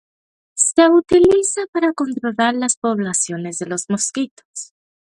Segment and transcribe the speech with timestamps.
[0.57, 4.73] Es utilizada para controlar las poblaciones de los mosquitos.